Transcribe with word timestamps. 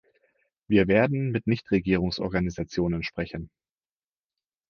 Wir 0.67 0.87
werden 0.87 1.29
mit 1.29 1.45
Nichtregierungsorganisationen 1.45 3.03
sprechen. 3.03 3.51